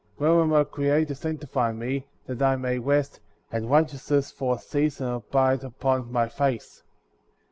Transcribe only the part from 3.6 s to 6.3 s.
righteousness for a season abide upon my